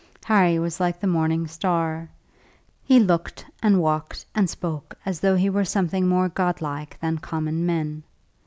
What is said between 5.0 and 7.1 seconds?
as though he were something more godlike